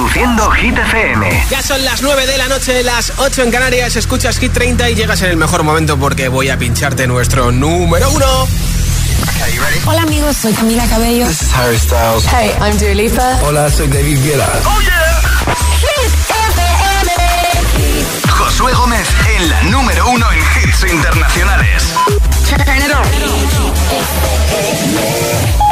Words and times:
Reproduciendo 0.00 0.50
Hit 0.52 0.78
FM. 0.78 1.44
Ya 1.50 1.62
son 1.62 1.84
las 1.84 2.00
9 2.00 2.26
de 2.26 2.38
la 2.38 2.48
noche, 2.48 2.82
las 2.82 3.12
8 3.18 3.42
en 3.42 3.50
Canarias. 3.50 3.96
Escuchas 3.96 4.38
Hit 4.38 4.50
30 4.50 4.88
y 4.88 4.94
llegas 4.94 5.20
en 5.20 5.28
el 5.28 5.36
mejor 5.36 5.62
momento 5.62 5.98
porque 5.98 6.28
voy 6.28 6.48
a 6.48 6.56
pincharte 6.58 7.06
nuestro 7.06 7.52
número 7.52 8.08
1. 8.10 8.26
Hola 9.84 10.00
amigos, 10.00 10.38
soy 10.38 10.54
Camila 10.54 10.86
Cabello. 10.86 11.26
This 11.26 11.42
is 11.42 11.52
Harry 11.52 11.78
Styles. 11.78 12.24
Hey, 12.32 12.50
I'm 12.62 12.78
Dua 12.78 12.94
Lipa. 12.94 13.40
Hola, 13.42 13.70
soy 13.70 13.88
David 13.88 14.24
Guetta. 14.24 14.48
Oh 14.64 14.80
yeah. 14.80 15.20
Hit 15.80 16.14
FM. 16.48 17.12
Josué 18.30 18.72
Gómez 18.72 19.06
en 19.36 19.50
la 19.50 19.62
número 19.64 20.08
1 20.08 20.26
en 20.32 20.38
hits 20.38 20.82
internacionales. 20.90 21.82
Turn 22.48 22.62
it 22.78 22.90
on. 25.66 25.69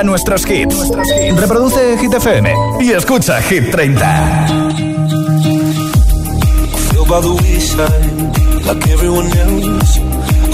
ponga 0.00 0.04
nuestros 0.04 0.44
hits. 0.46 0.90
Reproduce 1.36 1.96
Hit 1.98 2.14
FM 2.14 2.54
y 2.80 2.92
escucha 2.92 3.40
Hit 3.42 3.70
30. 3.70 3.94
by 7.08 7.20
the 7.20 7.34
wayside, 7.42 8.66
like 8.66 8.86
everyone 8.88 9.26
else. 9.26 9.98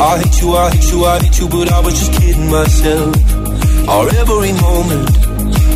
I 0.00 0.18
hate 0.20 0.40
you, 0.40 0.56
I 0.56 0.70
hate 0.70 0.90
you, 0.90 1.04
I 1.04 1.18
hate 1.18 1.38
you, 1.38 1.48
but 1.48 1.70
I 1.70 1.80
was 1.80 1.92
just 1.98 2.12
kidding 2.18 2.50
myself. 2.50 3.14
Our 3.86 4.08
every 4.16 4.52
moment, 4.52 5.10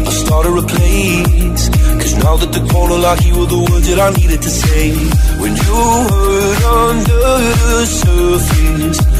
I 0.09 0.11
started 0.11 0.57
a 0.57 0.63
place. 0.63 1.69
Cause 2.01 2.15
now 2.25 2.37
that 2.39 2.53
the 2.53 2.67
corner 2.73 2.97
like 2.97 3.23
you 3.27 3.39
were 3.39 3.45
the 3.45 3.61
words 3.71 3.89
that 3.91 4.01
I 4.01 4.11
needed 4.17 4.41
to 4.41 4.49
say. 4.49 4.97
When 5.43 5.53
you 5.53 5.81
hurt 6.09 6.65
under 6.89 7.25
the 7.61 7.85
surface. 7.85 9.20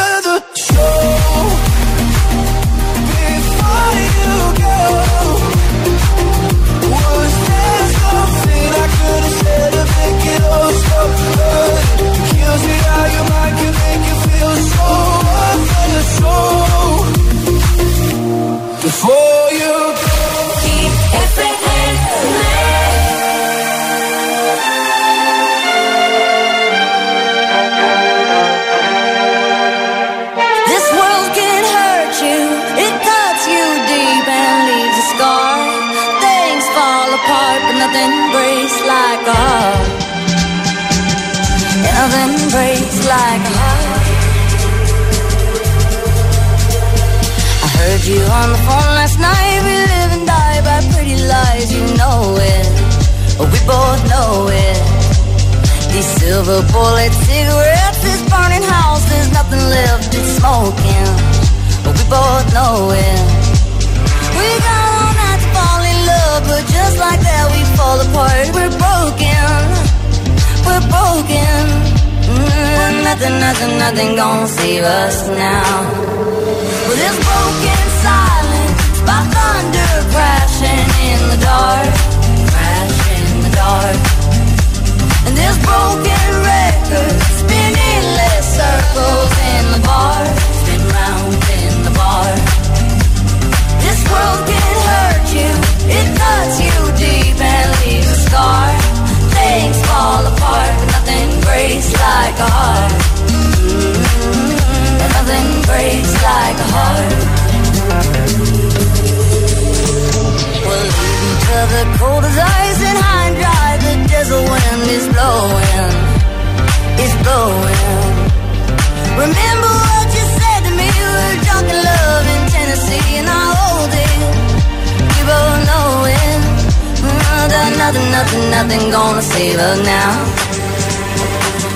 nothing, 127.91 128.11
nothing, 128.11 128.49
nothing 128.51 128.91
gonna 128.91 129.21
save 129.21 129.59
us 129.59 129.79
now. 129.85 130.11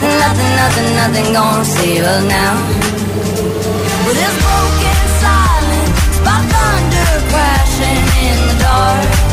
Nothing, 0.02 0.52
nothing, 0.56 0.96
nothing 0.96 1.34
gonna 1.34 1.66
save 1.66 2.04
us 2.04 2.24
now. 2.24 2.56
With 4.06 4.16
this 4.16 4.36
broken 4.46 5.00
silence, 5.20 6.20
by 6.24 6.40
thunder 6.54 7.12
crashing 7.32 8.06
in 8.30 8.38
the 8.48 8.56
dark, 8.64 9.25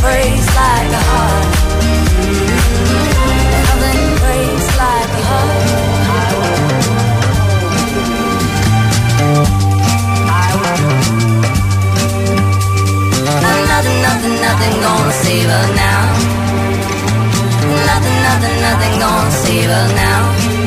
breaks 0.00 0.46
like 0.54 0.90
a 0.92 1.02
heart. 1.10 1.44
Nothing 3.66 4.02
breaks 4.22 4.68
like 4.82 5.12
a 5.18 5.22
heart. 5.28 5.88
Nothing, 13.78 14.02
nothing, 14.08 14.36
nothing 14.46 14.74
gonna 14.82 15.12
save 15.22 15.48
now. 15.74 16.02
Nothing, 17.90 18.18
nothing, 18.28 18.56
nothing 18.66 18.94
gonna 18.98 19.30
save 19.30 19.70
us 19.70 19.92
now. 19.94 20.57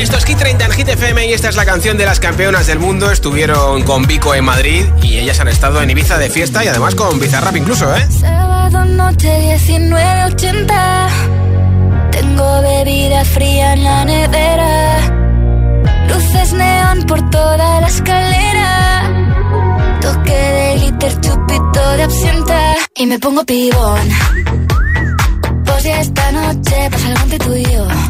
Esto 0.00 0.16
es 0.16 0.24
Hit 0.24 0.38
30 0.38 0.64
en 0.64 0.72
Hit 0.72 0.88
FM 0.88 1.26
y 1.26 1.34
esta 1.34 1.50
es 1.50 1.56
la 1.56 1.66
canción 1.66 1.98
de 1.98 2.06
las 2.06 2.20
campeonas 2.20 2.66
del 2.66 2.78
mundo. 2.78 3.10
Estuvieron 3.10 3.82
con 3.82 4.06
Vico 4.06 4.34
en 4.34 4.46
Madrid 4.46 4.86
y 5.02 5.18
ellas 5.18 5.40
han 5.40 5.48
estado 5.48 5.82
en 5.82 5.90
Ibiza 5.90 6.16
de 6.16 6.30
fiesta 6.30 6.64
y 6.64 6.68
además 6.68 6.94
con 6.94 7.20
Bizarrap 7.20 7.54
incluso, 7.54 7.94
¿eh? 7.94 8.06
Sábado 8.08 8.82
noche 8.86 9.58
1980 9.58 11.08
Tengo 12.12 12.62
bebida 12.62 13.26
fría 13.26 13.74
en 13.74 13.84
la 13.84 14.04
nevera. 14.06 15.00
Luces 16.08 16.54
neón 16.54 17.02
por 17.02 17.28
toda 17.28 17.82
la 17.82 17.86
escalera. 17.86 19.10
Toque 20.00 20.32
de 20.32 20.78
glitter, 20.78 21.20
chupito 21.20 21.90
de 21.98 22.02
absenta. 22.04 22.74
Y 22.94 23.04
me 23.04 23.18
pongo 23.18 23.44
pibón. 23.44 24.08
Pues 25.66 25.84
ya 25.84 26.00
esta 26.00 26.32
noche 26.32 26.88
pasa 26.90 27.06
algo 27.08 27.22
entre 27.24 27.38
tú 27.38 27.54
y 27.54 27.64
yo 27.64 28.09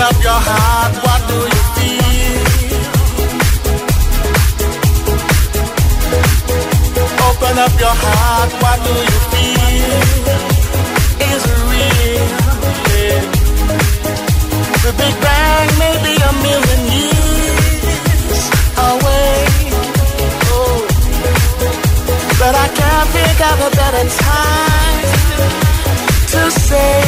up 0.00 0.16
your 0.22 0.40
heart, 0.48 0.94
what 1.04 1.20
do 1.28 1.36
you 1.54 1.62
feel? 1.76 2.40
Open 7.28 7.54
up 7.64 7.74
your 7.84 7.96
heart, 8.04 8.50
what 8.62 8.78
do 8.86 8.94
you 9.10 9.18
feel? 9.32 10.30
Is 11.30 11.42
it 11.52 11.60
real? 11.70 12.26
The 14.84 14.92
Big 14.96 15.14
Bang 15.20 15.68
may 15.78 15.96
be 16.06 16.14
a 16.16 16.32
million 16.46 16.82
years 16.96 18.42
away. 18.90 19.36
Oh. 20.56 20.80
But 22.40 22.54
I 22.64 22.68
can't 22.80 23.08
think 23.16 23.38
of 23.50 23.56
a 23.68 23.70
better 23.80 24.06
time 24.24 25.04
to 26.32 26.42
say, 26.68 27.00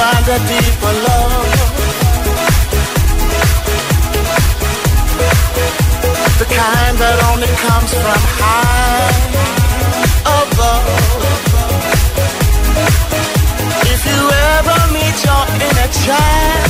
find 0.00 0.26
a 0.36 0.38
deeper 0.50 0.94
love. 1.06 1.48
The 6.40 6.46
kind 6.60 6.94
that 7.02 7.16
only 7.30 7.52
comes 7.66 7.90
from 8.02 8.22
high 8.40 9.18
above. 10.40 10.86
If 13.92 14.00
you 14.10 14.20
ever 14.56 14.78
meet 14.96 15.16
your 15.28 15.44
inner 15.66 15.90
child. 16.04 16.69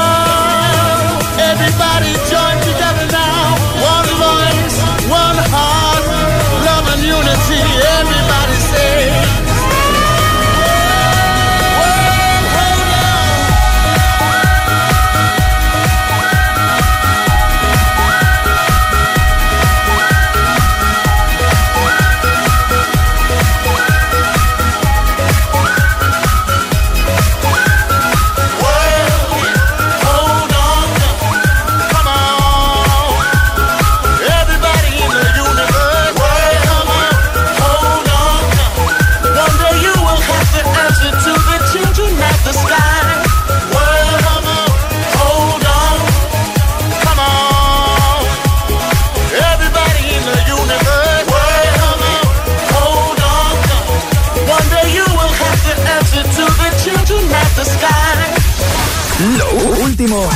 Último 60.01 60.27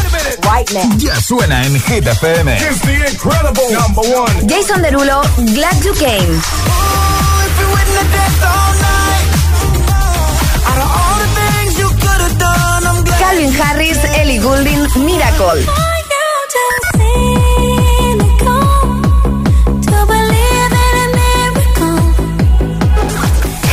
ya 0.97 1.19
suena 1.19 1.65
en 1.65 1.81
Hit 1.81 2.05
FM. 2.05 2.57
Jason 4.47 4.81
Derulo, 4.81 5.21
Glad 5.37 5.81
You 5.83 5.93
Came. 5.95 6.41
Calvin 13.19 13.61
Harris, 13.61 13.97
Ellie 14.17 14.39
Goulding, 14.39 14.87
Miracle. 15.03 15.65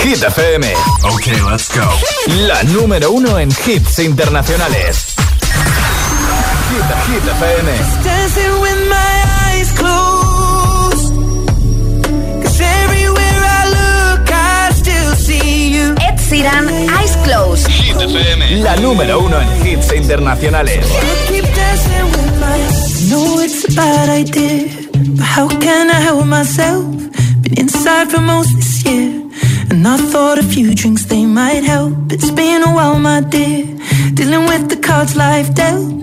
Hit 0.02 0.22
FM. 0.22 0.72
Ok, 1.04 1.26
let's 1.50 1.68
go. 1.68 1.86
La 2.46 2.62
número 2.64 3.10
uno 3.10 3.38
en 3.38 3.50
hits 3.66 3.98
internacionales. 3.98 5.11
Hit, 6.72 6.88
Hit 7.06 7.24
FM. 7.38 7.66
Dancing 8.02 8.54
with 8.64 8.80
my 8.88 9.14
eyes 9.44 9.70
closed. 9.76 11.12
Cause 12.42 12.60
everywhere 12.60 13.40
I 13.58 13.62
look, 13.78 14.30
I 14.32 14.70
still 14.72 15.14
see 15.14 15.74
you. 15.74 15.94
Ed 16.00 16.16
Sheeran, 16.16 16.64
Eyes 16.98 17.14
Closed. 17.24 17.66
Hit 17.68 17.96
FM. 17.96 18.62
La 18.62 18.74
número 18.76 19.20
uno 19.20 19.38
en 19.38 19.66
hits 19.66 19.92
internacionales. 19.92 20.86
I 20.86 21.14
keep 21.28 21.44
dancing 21.54 22.06
with 22.10 22.40
my 22.40 22.56
know 23.10 23.38
it's 23.40 23.68
a 23.68 23.72
bad 23.76 24.08
idea, 24.08 24.68
but 25.16 25.26
how 25.26 25.48
can 25.48 25.90
I 25.90 26.00
help 26.00 26.24
myself? 26.24 26.86
Been 27.42 27.58
inside 27.58 28.10
for 28.10 28.20
most 28.20 28.56
this 28.56 28.82
year, 28.86 29.20
and 29.68 29.86
I 29.86 29.98
thought 29.98 30.38
a 30.38 30.42
few 30.42 30.74
drinks 30.74 31.04
they 31.04 31.26
might 31.26 31.64
help. 31.64 32.10
It's 32.10 32.30
been 32.30 32.62
a 32.62 32.72
while, 32.72 32.98
my 32.98 33.20
dear, 33.20 33.66
dealing 34.14 34.46
with 34.46 34.70
the 34.70 34.76
cards 34.76 35.16
life 35.16 35.52
dealt. 35.54 36.02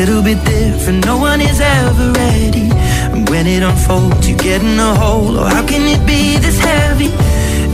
Little 0.00 0.22
bit 0.22 0.42
different. 0.46 1.04
No 1.04 1.18
one 1.18 1.40
is 1.42 1.60
ever 1.60 2.12
ready. 2.12 2.68
And 3.12 3.28
when 3.28 3.46
it 3.46 3.62
unfolds, 3.62 4.26
you 4.28 4.36
get 4.36 4.62
in 4.62 4.78
a 4.78 4.94
hole. 4.94 5.38
Oh, 5.38 5.44
how 5.44 5.66
can 5.66 5.82
it 5.94 6.02
be 6.06 6.38
this 6.38 6.58
heavy? 6.58 7.10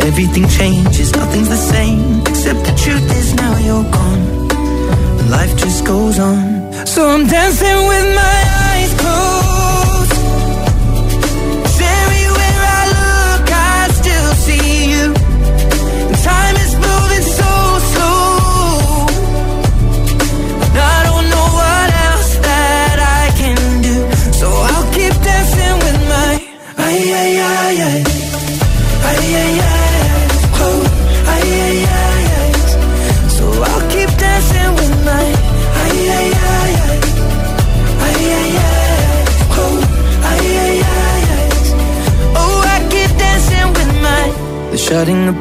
Everything 0.08 0.48
changes, 0.48 1.14
nothing's 1.14 1.48
the 1.48 1.62
same. 1.74 2.20
Except 2.22 2.60
the 2.68 2.74
truth 2.82 3.08
is 3.20 3.34
now 3.34 3.56
you're 3.66 3.88
gone. 3.98 4.48
Life 5.30 5.56
just 5.56 5.84
goes 5.86 6.18
on. 6.18 6.72
So 6.84 7.08
I'm 7.08 7.26
dancing 7.26 7.80
with 7.90 8.08
my 8.22 8.38
eyes 8.70 8.92
closed. 9.00 9.55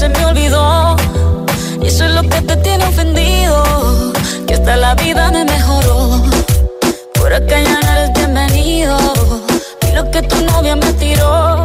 Se 0.00 0.08
me 0.08 0.24
olvidó. 0.24 0.96
Y 1.82 1.88
eso 1.88 2.04
es 2.06 2.12
lo 2.12 2.22
que 2.22 2.40
te 2.40 2.56
tiene 2.56 2.84
ofendido. 2.86 3.62
Que 4.46 4.54
hasta 4.54 4.76
la 4.76 4.94
vida 4.94 5.30
me 5.30 5.44
mejoró. 5.44 6.22
Por 7.14 7.32
acá 7.34 7.60
ya 7.60 7.80
no 7.80 7.92
eres 7.96 8.12
bienvenido. 8.14 8.96
Y 9.86 9.94
lo 9.94 10.10
que 10.10 10.22
tu 10.22 10.36
novia 10.46 10.76
me 10.76 10.90
tiró. 10.94 11.62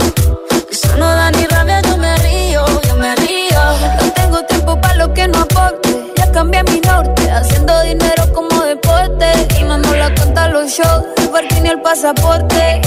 Eso 0.70 0.98
no 0.98 1.06
da 1.06 1.32
ni 1.32 1.46
rabia, 1.46 1.82
yo 1.82 1.98
me 1.98 2.14
río, 2.18 2.66
yo 2.88 2.96
me 2.96 3.16
río. 3.16 3.62
No 4.02 4.12
tengo 4.20 4.38
tiempo 4.52 4.82
para 4.82 4.96
lo 4.96 5.14
que 5.14 5.28
no 5.30 5.40
aporte. 5.40 5.90
Ya 6.18 6.30
cambié 6.34 6.62
mi 6.64 6.82
norte, 6.82 7.32
haciendo 7.32 7.74
dinero 7.84 8.24
como 8.34 8.64
deporte. 8.64 9.28
Y 9.60 9.64
no 9.64 9.78
la 9.78 10.14
cuenta 10.16 10.50
los 10.50 10.72
shows, 10.72 11.06
parking 11.36 11.66
y 11.66 11.68
el 11.68 11.82
pasaporte. 11.82 12.82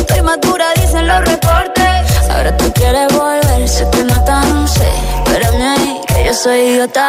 Estoy 0.00 0.22
madura, 0.22 0.66
dicen 0.74 1.06
los 1.06 1.20
reportes. 1.20 2.28
Ahora 2.28 2.56
tú 2.56 2.72
quieres 2.72 3.06
volver, 3.16 3.68
sé 3.68 3.88
que 3.92 4.02
no 4.02 4.24
tan 4.24 4.66
sé. 4.66 4.88
Espérame 5.24 5.62
ahí, 5.62 6.00
que 6.08 6.24
yo 6.24 6.34
soy 6.34 6.58
idiota. 6.70 7.06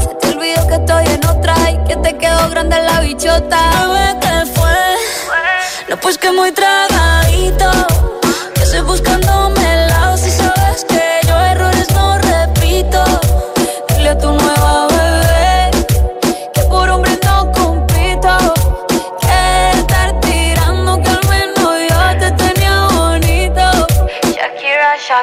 Se 0.00 0.14
te 0.20 0.28
olvidó 0.28 0.66
que 0.68 0.74
estoy 0.74 1.06
en 1.06 1.26
otra 1.26 1.54
y 1.72 1.76
que 1.88 1.96
te 1.96 2.16
quedó 2.16 2.50
grande 2.50 2.76
la 2.88 3.00
bichota. 3.00 3.60
Bebé, 3.80 4.20
¿qué 4.20 4.36
fue? 4.54 4.78
No, 5.88 5.96
pues 5.96 6.18
que 6.18 6.30
muy 6.30 6.52
tragadito. 6.52 7.70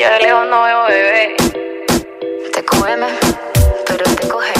yo 0.00 0.08
de 0.08 0.18
lejos 0.20 0.46
no 0.48 0.62
veo 0.62 0.86
bebé. 0.88 1.36
Te 2.54 2.64
come, 2.64 3.06
pero 3.86 4.04
te 4.14 4.28
coge. 4.28 4.52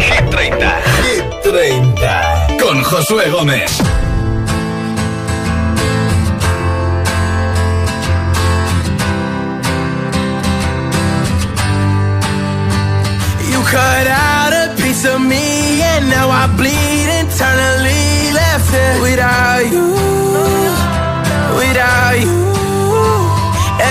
Hit 0.00 0.30
30. 0.30 0.82
Hit 1.02 1.24
30. 1.42 2.46
Con 2.60 2.82
Josué 2.82 3.30
Gómez. 3.30 3.78
You 13.50 13.60
cut 13.62 14.06
out 14.08 14.52
a 14.52 14.74
piece 14.76 15.06
of 15.06 15.20
me 15.20 15.80
and 15.80 16.10
now 16.10 16.28
I 16.28 16.46
bleed 16.58 17.08
internally 17.20 18.32
left 18.32 18.74
it 18.74 19.00
without 19.00 19.64
you. 19.72 19.94
Without 21.56 22.20
you. 22.20 22.53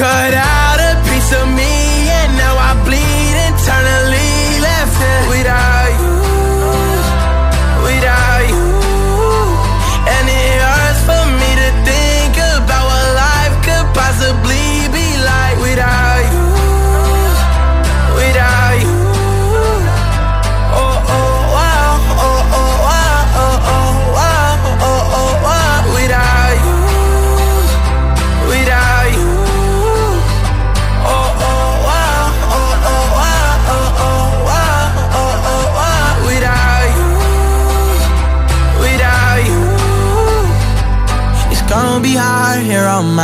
cut 0.00 0.32
out 0.32 0.69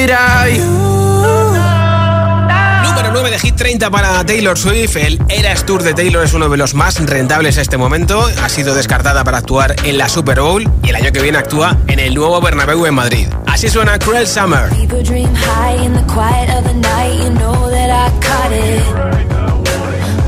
Without 0.00 0.48
you. 0.50 0.88
Número 2.82 3.12
9 3.12 3.30
de 3.30 3.38
Hit 3.38 3.56
30 3.56 3.90
para 3.90 4.24
Taylor 4.24 4.58
Swift. 4.58 4.96
El 4.96 5.20
Eras 5.28 5.64
Tour 5.64 5.82
de 5.82 5.94
Taylor 5.94 6.24
es 6.24 6.32
uno 6.34 6.48
de 6.48 6.56
los 6.56 6.74
más 6.74 7.04
rentables 7.04 7.58
a 7.58 7.62
este 7.62 7.76
momento. 7.76 8.28
Ha 8.42 8.48
sido 8.48 8.74
descartada 8.74 9.24
para 9.24 9.38
actuar 9.38 9.74
en 9.84 9.98
la 9.98 10.08
Super 10.08 10.40
Bowl 10.40 10.68
y 10.82 10.88
el 10.90 10.96
año 10.96 11.12
que 11.12 11.20
viene 11.20 11.38
actúa 11.38 11.76
en 11.86 11.98
el 11.98 12.14
nuevo 12.14 12.40
Bernabéu 12.40 12.86
en 12.86 12.94
Madrid. 12.94 13.26
Así 13.46 13.68
suena 13.68 13.98
Cruel 13.98 14.26
Summer. 14.26 14.68
People 14.70 15.02
dream 15.02 15.32
high 15.34 15.84
in 15.84 15.92
the 15.94 16.04
quiet 16.12 16.48
of 16.56 16.64
the 16.64 16.74
night. 16.74 17.14
You 17.22 17.30
know 17.30 17.70
that 17.70 17.90
I 17.90 18.10
caught 18.20 18.52
it. 18.52 18.82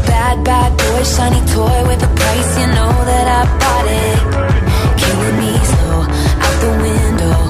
Bad, 0.07 0.45
bad 0.45 0.77
boy, 0.77 1.05
shiny 1.05 1.41
toy 1.53 1.89
with 1.89 2.03
a 2.03 2.09
price. 2.15 2.59
You 2.61 2.67
know 2.67 2.93
that 3.05 3.27
I 3.27 3.45
bought 3.59 3.87
it. 3.87 4.19
Killing 4.97 5.37
me 5.39 5.59
slow, 5.65 6.03
out 6.41 6.61
the 6.61 6.71
window. 6.83 7.50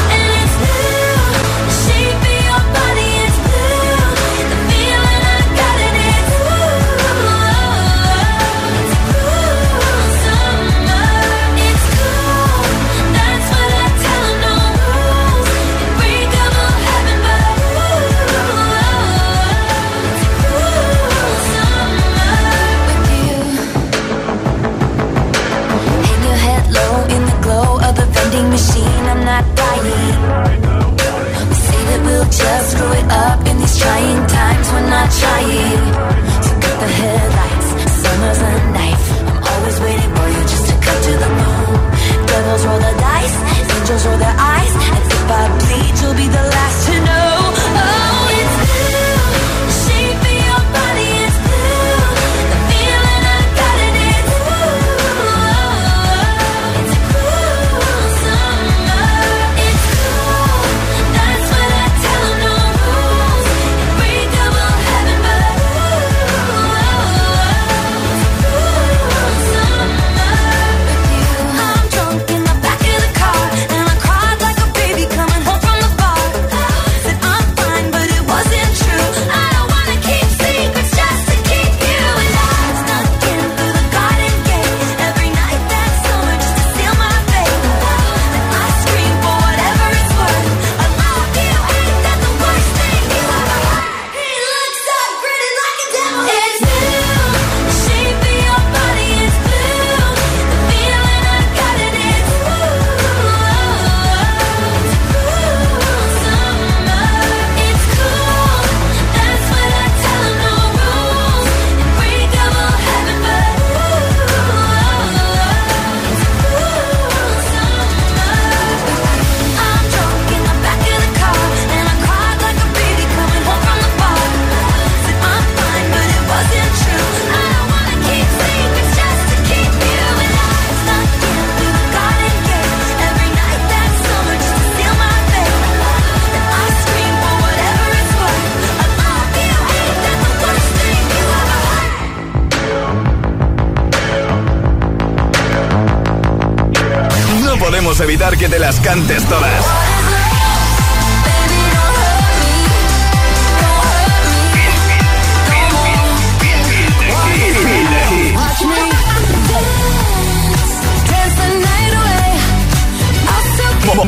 olvidar 148.21 148.37
que 148.37 148.49
te 148.49 148.59
las 148.59 148.79
cantes 148.79 149.25
todas. 149.25 149.65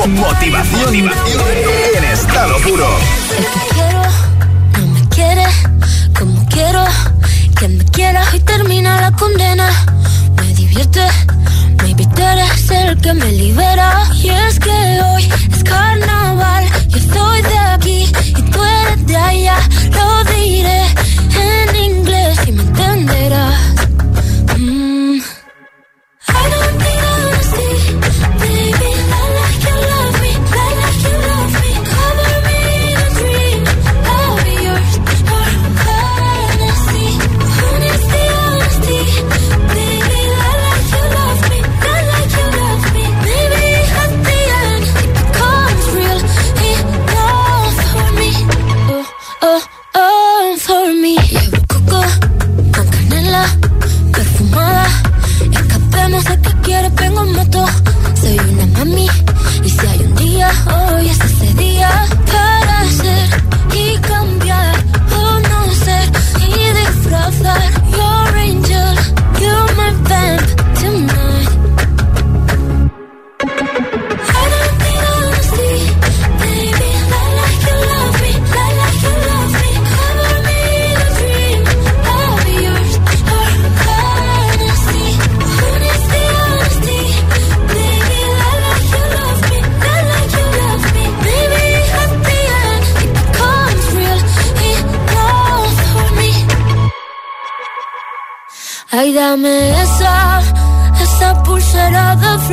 Motivación 0.08 0.96
en 0.96 2.04
estado 2.04 2.58
puro. 2.60 2.88
no 4.74 4.88
me 4.88 5.10
quiere 5.10 5.46
como 6.18 6.46
quiero. 6.50 6.86
Que 7.58 7.68
me 7.68 7.86
quiera 7.86 8.24
y 8.34 8.40
termina 8.42 9.02
la 9.02 9.12
condena. 9.12 9.70
Me 10.36 10.54
divierte 10.54 11.02
que 13.04 13.14
me 13.14 13.32
libera. 13.34 14.06
Y 14.16 14.30
es 14.30 14.60
que 14.60 15.02
hoy 15.02 15.30
es 15.52 15.64
carnaval, 15.64 16.66
yo 16.88 17.00
soy 17.14 17.42
de 17.42 17.58
aquí 17.58 18.12
y 18.28 18.42
tú 18.52 18.60
eres 18.64 19.06
de 19.06 19.18
allá 19.18 19.58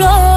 flow. 0.00 0.29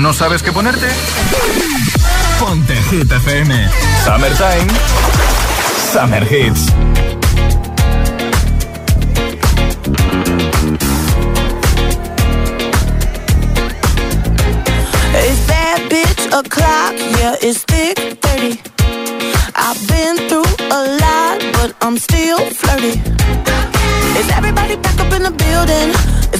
¿No 0.00 0.14
sabes 0.14 0.42
qué 0.42 0.50
ponerte? 0.50 0.88
Ponte 2.38 2.74
Hit 2.84 3.12
FM. 3.12 3.68
Summertime. 4.02 4.72
Summer 5.92 6.24
Hits. 6.24 6.60
Is 15.12 15.46
that 15.48 15.86
bitch 15.90 16.26
o'clock? 16.32 16.94
Yeah, 17.18 17.36
it's 17.42 17.62
thick 17.64 17.98
30. 18.22 18.58
I've 19.54 19.86
been 19.86 20.16
through 20.30 20.48
a 20.70 20.96
lot, 20.98 21.42
but 21.52 21.74
I'm 21.82 21.98
still 21.98 22.38
flirty. 22.38 22.98
Is 24.18 24.30
everybody 24.30 24.76
back 24.76 24.98
up 24.98 25.12
in 25.12 25.24
the 25.24 25.30
building? 25.30 26.39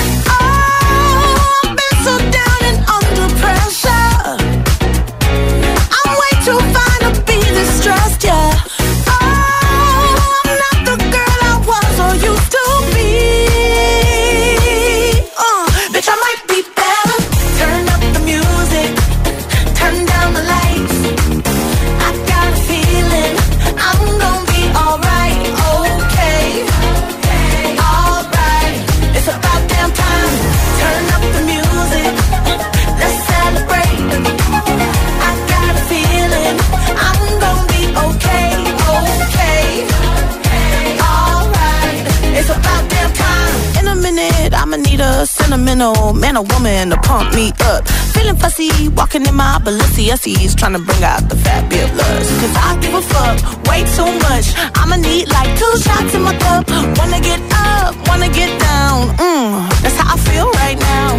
an 45.71 45.81
old 45.81 46.17
man 46.17 46.35
or 46.35 46.43
woman 46.43 46.89
to 46.89 46.97
pump 46.97 47.33
me 47.33 47.51
up. 47.61 47.87
Feeling 48.13 48.35
fussy, 48.35 48.89
walking 48.89 49.25
in 49.25 49.35
my 49.35 49.57
Balenciennes, 49.63 50.55
trying 50.55 50.73
to 50.73 50.79
bring 50.79 51.03
out 51.03 51.27
the 51.29 51.35
fabulous. 51.37 52.27
Cause 52.41 52.55
I 52.55 52.77
give 52.81 52.93
a 52.93 53.01
fuck 53.01 53.37
way 53.67 53.83
too 53.95 54.11
much. 54.27 54.47
I'ma 54.75 54.97
need 54.97 55.29
like 55.29 55.49
two 55.57 55.73
shots 55.77 56.13
in 56.13 56.23
my 56.23 56.35
cup. 56.37 56.69
Wanna 56.97 57.21
get 57.21 57.41
up, 57.53 57.95
wanna 58.07 58.29
get 58.29 58.51
down. 58.59 59.15
Mmm, 59.17 59.81
that's 59.81 59.95
how 59.95 60.15
I 60.15 60.17
feel 60.27 60.49
right 60.63 60.79
now. 60.79 61.09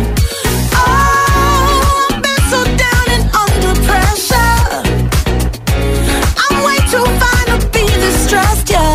Oh, 0.75 2.09
I've 2.11 2.23
been 2.23 2.43
so 2.53 2.61
down 2.85 3.07
and 3.17 3.25
under 3.43 3.75
pressure. 3.89 4.65
I'm 6.43 6.57
way 6.67 6.79
too 6.93 7.07
fine 7.23 7.47
to 7.53 7.57
be 7.73 7.85
distressed, 8.05 8.69
yeah. 8.71 8.92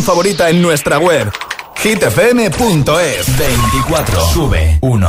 Favorita 0.00 0.48
en 0.48 0.62
nuestra 0.62 0.98
web 0.98 1.30
hitfm.es 1.82 3.36
24 3.36 4.32
sube 4.32 4.78
1 4.80 5.08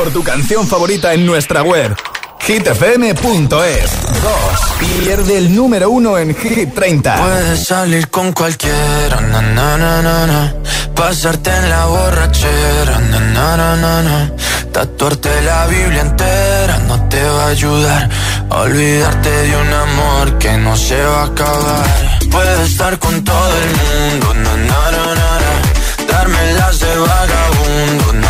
Por 0.00 0.10
tu 0.14 0.24
canción 0.24 0.66
favorita 0.66 1.12
en 1.12 1.26
nuestra 1.26 1.62
web 1.62 1.94
hitfm.es 2.40 3.20
2. 3.50 5.02
Pierde 5.04 5.36
el 5.36 5.54
número 5.54 5.90
uno 5.90 6.16
en 6.16 6.34
Hit 6.34 6.72
30. 6.72 7.16
Puedes 7.16 7.64
salir 7.66 8.08
con 8.08 8.32
cualquiera, 8.32 9.20
na, 9.20 9.42
na, 9.42 10.00
na, 10.00 10.54
pasarte 10.94 11.50
en 11.54 11.68
la 11.68 11.84
borrachera, 11.84 12.98
na, 13.34 14.32
tatuarte 14.72 15.42
la 15.42 15.66
Biblia 15.66 16.00
entera 16.00 16.78
no 16.88 17.06
te 17.10 17.22
va 17.22 17.44
a 17.44 17.48
ayudar. 17.48 18.08
Olvidarte 18.48 19.28
de 19.28 19.54
un 19.54 19.70
amor 19.74 20.38
que 20.38 20.56
no 20.56 20.78
se 20.78 20.98
va 21.02 21.24
a 21.24 21.26
acabar. 21.26 21.84
Puedes 22.30 22.70
estar 22.70 22.98
con 22.98 23.22
todo 23.22 23.52
el 23.64 23.68
mundo, 23.76 24.34
darme 26.08 26.52
las 26.54 26.80
de 26.80 26.96
vagabundo, 26.96 28.29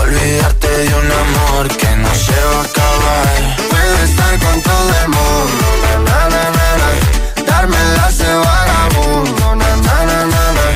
Olvidarte 0.00 0.68
de 0.68 0.94
un 0.94 1.12
amor 1.24 1.68
que 1.68 1.96
no 1.96 2.14
se 2.14 2.32
va 2.32 2.60
a 2.60 2.64
acabar. 2.64 3.56
Puedes 3.70 4.10
estar 4.10 4.38
con 4.38 4.62
todo 4.62 4.90
el 5.02 5.08
mundo, 5.08 5.64
na, 5.84 6.28
na, 6.28 6.44
na, 6.56 6.68
na, 6.80 7.44
Darme 7.44 7.76
las 7.96 8.18
de 8.18 8.34
vagabundo, 8.34 9.56
na, 9.56 9.76
na, 9.86 10.04
na, 10.06 10.52
na. 10.56 10.66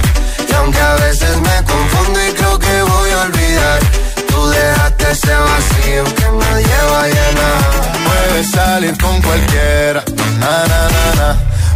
Y 0.49 0.53
aunque 0.55 0.81
a 0.81 0.95
veces 0.97 1.37
me 1.37 1.57
confundo 1.65 2.19
y 2.29 2.33
creo 2.33 2.59
que 2.59 2.83
voy 2.83 3.11
a 3.11 3.21
olvidar, 3.23 3.81
tú 4.29 4.49
dejaste 4.49 5.11
ese 5.13 5.35
vacío 5.35 6.05
que 6.15 6.27
nadie 6.41 6.77
va 6.91 7.03
a 7.03 7.09
llenar 7.09 7.83
puedes 8.33 8.51
salir 8.51 8.97
con 8.99 9.21
cualquiera, 9.23 10.03
na 10.41 10.67
na 10.71 10.81
na 10.95 11.15
na, 11.21 11.37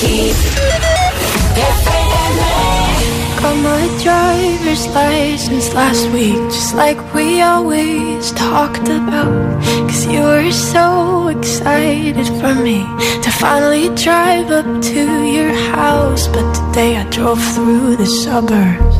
Got 0.00 0.06
my 3.64 3.84
driver's 4.00 4.86
license 4.94 5.74
last 5.74 6.08
week, 6.10 6.36
just 6.52 6.76
like 6.76 7.14
we 7.14 7.42
always 7.42 8.30
talked 8.30 8.88
about. 8.88 9.60
Cause 9.88 10.06
you 10.06 10.20
were 10.20 10.52
so 10.52 11.26
excited 11.26 12.28
for 12.38 12.54
me 12.62 12.84
to 13.22 13.30
finally 13.40 13.88
drive 13.96 14.52
up 14.52 14.82
to 14.82 15.24
your 15.24 15.52
house. 15.74 16.28
But 16.28 16.46
today 16.54 16.96
I 16.98 17.02
drove 17.10 17.42
through 17.54 17.96
the 17.96 18.06
suburbs 18.06 18.96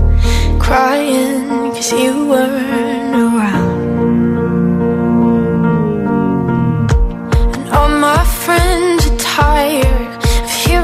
crying 0.59 1.71
cause 1.75 1.93
you 1.93 2.27
weren't 2.27 3.15
around. 3.15 3.79
And 7.55 7.69
all 7.71 7.89
my 7.89 8.25
friends 8.25 9.07
are 9.07 9.17
tired 9.19 10.08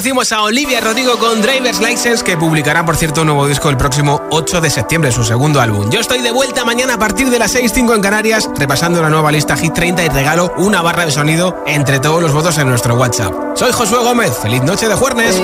Conocimos 0.00 0.32
a 0.32 0.44
Olivia 0.44 0.80
Rodrigo 0.80 1.18
con 1.18 1.42
Driver's 1.42 1.78
License, 1.78 2.24
que 2.24 2.34
publicará, 2.34 2.86
por 2.86 2.96
cierto, 2.96 3.20
un 3.20 3.26
nuevo 3.26 3.46
disco 3.46 3.68
el 3.68 3.76
próximo 3.76 4.22
8 4.30 4.62
de 4.62 4.70
septiembre, 4.70 5.12
su 5.12 5.22
segundo 5.24 5.60
álbum. 5.60 5.90
Yo 5.90 6.00
estoy 6.00 6.22
de 6.22 6.30
vuelta 6.30 6.64
mañana 6.64 6.94
a 6.94 6.98
partir 6.98 7.28
de 7.28 7.38
las 7.38 7.54
6.05 7.54 7.96
en 7.96 8.00
Canarias, 8.00 8.48
repasando 8.56 9.02
la 9.02 9.10
nueva 9.10 9.30
lista 9.30 9.58
Hit 9.58 9.74
30 9.74 10.02
y 10.04 10.08
regalo 10.08 10.54
una 10.56 10.80
barra 10.80 11.04
de 11.04 11.10
sonido 11.10 11.62
entre 11.66 12.00
todos 12.00 12.22
los 12.22 12.32
votos 12.32 12.56
en 12.56 12.70
nuestro 12.70 12.94
WhatsApp. 12.94 13.34
Soy 13.54 13.72
Josué 13.72 13.98
Gómez, 13.98 14.38
feliz 14.38 14.62
noche 14.62 14.88
de 14.88 14.94
jueves. 14.94 15.38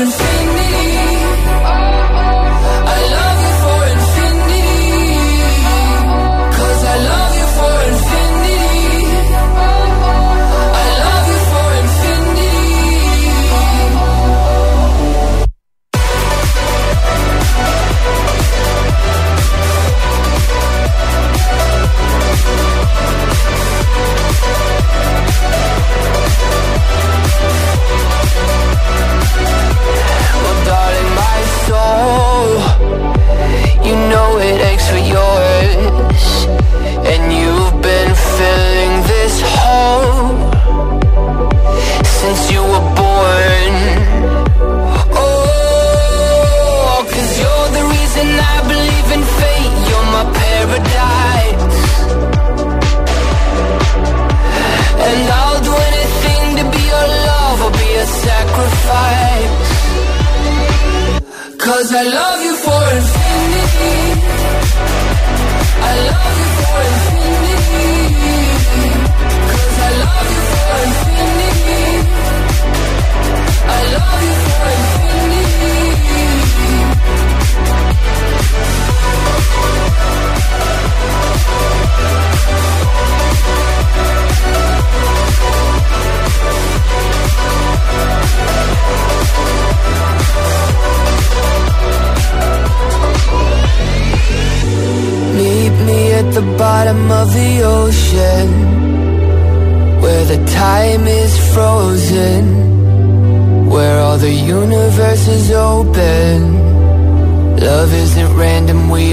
One. 0.00 0.29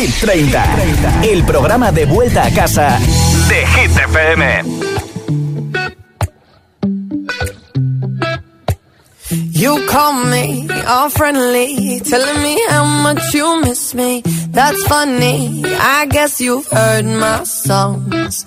Hit 0.00 0.18
30, 0.18 1.24
el 1.24 1.44
programa 1.44 1.92
de 1.92 2.06
vuelta 2.06 2.46
a 2.46 2.50
casa 2.54 2.98
de 3.50 3.66
Hit 3.66 3.90
FM. 3.90 4.64
You 9.52 9.86
call 9.90 10.24
me 10.24 10.66
all 10.86 11.10
friendly, 11.10 12.00
telling 12.00 12.42
me 12.42 12.58
how 12.70 12.84
much 13.02 13.20
you 13.34 13.60
miss 13.60 13.94
me. 13.94 14.22
That's 14.50 14.82
funny. 14.84 15.62
I 15.66 16.06
guess 16.06 16.40
you've 16.40 16.66
heard 16.68 17.04
my 17.04 17.44
songs. 17.44 18.46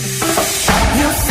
You 0.21 1.30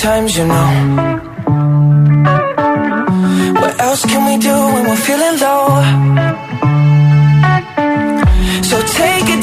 sometimes, 0.00 0.36
you 0.38 0.46
know. 0.46 0.70
What 3.60 3.80
else 3.80 4.02
can 4.06 4.22
we 4.30 4.36
do 4.40 4.56
when 4.72 4.84
we're 4.88 5.04
feeling 5.08 5.36
low? 5.44 5.66
So 8.62 8.76
take 9.02 9.26
a 9.36 9.39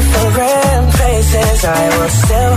different 0.00 0.90
places, 0.92 1.64
I 1.64 1.98
will 1.98 2.08
still 2.08 2.49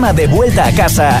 de 0.00 0.26
vuelta 0.26 0.66
a 0.66 0.72
casa 0.72 1.20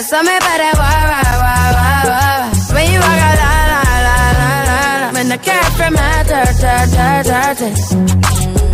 Bésame 0.00 0.38
para 0.40 0.72
guau, 0.72 1.00
guau, 1.10 1.32
guau, 1.40 2.02
guau, 2.08 2.74
When 2.74 2.90
you 2.90 3.00
walk 3.00 3.20
out, 3.20 3.36
la, 3.36 3.52
la, 3.70 3.82
la, 4.06 4.16
la, 4.38 5.00
la. 5.02 5.12
When 5.12 5.28
the 5.28 5.36
cat 5.36 5.72
from 5.76 5.92
my 5.92 6.22
dirt, 6.26 6.56
dirt, 6.58 6.88
dirt, 6.96 7.24
dirt, 7.26 7.58
dirt. 7.58 8.69